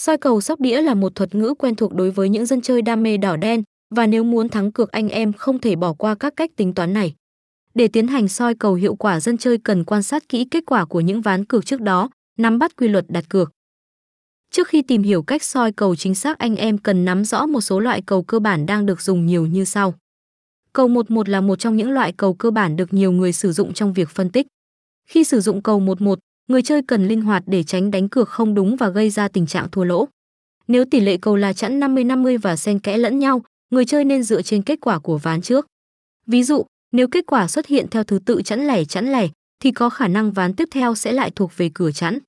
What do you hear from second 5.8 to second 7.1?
qua các cách tính toán